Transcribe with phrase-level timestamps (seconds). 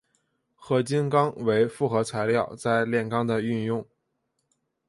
[0.55, 3.85] 合金钢为复合材料在炼钢的运用。